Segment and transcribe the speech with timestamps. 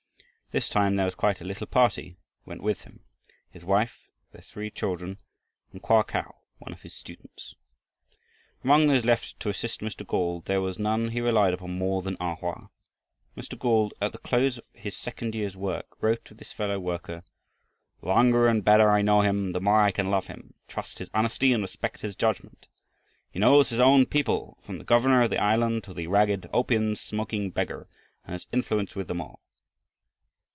[0.53, 3.05] This time there was quite a little party went with him:
[3.51, 5.17] his wife, their three children,
[5.71, 7.55] and Koa Kau, one of his students.
[8.61, 10.05] Among those left to assist Mr.
[10.05, 12.69] Gauld, there was none he relied upon more than A Hoa.
[13.37, 13.57] Mr.
[13.57, 17.23] Gauld, at the close of his second year's work, wrote of this fellow worker:
[18.01, 21.09] "The longer and better I know him, the more I can love him, trust his
[21.13, 22.67] honesty, and respect his judgment.
[23.31, 26.97] He knows his own people, from the governor of the island to the ragged opium
[26.97, 27.87] smoking beggar,
[28.25, 29.39] and has influence with them all."